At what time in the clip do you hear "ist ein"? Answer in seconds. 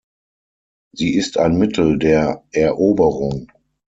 1.15-1.59